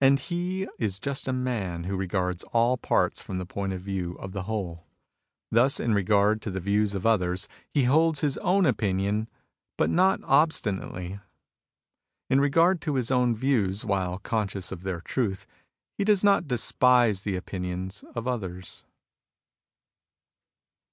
And 0.00 0.20
he 0.20 0.68
is 0.78 0.98
a 0.98 1.00
just 1.00 1.26
man 1.26 1.82
who 1.90 1.96
regards 1.96 2.44
all 2.52 2.76
parts 2.76 3.20
from 3.20 3.38
the 3.38 3.44
point 3.44 3.72
of 3.72 3.80
view 3.80 4.12
of 4.20 4.30
the 4.30 4.44
whole. 4.44 4.86
Thus, 5.50 5.80
in 5.80 5.92
regard 5.92 6.40
to 6.42 6.52
the 6.52 6.60
views 6.60 6.94
of 6.94 7.04
others, 7.04 7.48
he 7.68 7.82
holds 7.82 8.20
his 8.20 8.38
own 8.38 8.64
opinion, 8.64 9.28
but 9.76 9.90
not 9.90 10.20
obstinately. 10.22 11.18
In 12.30 12.38
regard 12.38 12.80
to 12.82 12.94
his 12.94 13.10
own 13.10 13.34
views, 13.34 13.84
while 13.84 14.18
conscious 14.20 14.70
of 14.70 14.84
their 14.84 15.00
truth, 15.00 15.48
he 15.98 16.04
does 16.04 16.22
not 16.22 16.46
despise 16.46 17.24
the 17.24 17.34
opinions 17.34 18.04
of 18.14 18.28
others." 18.28 18.84